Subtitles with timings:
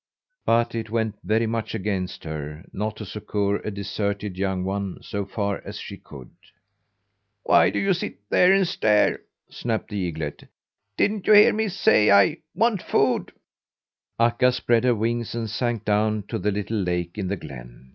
[0.47, 5.25] But it went very much against her not to succour a deserted young one so
[5.27, 6.31] far as she could.
[7.43, 9.19] "Why do you sit there and stare?"
[9.51, 10.47] snapped the eaglet.
[10.97, 13.31] "Didn't you hear me say I want food?"
[14.19, 17.89] Akka spread her wings and sank down to the little lake in the glen.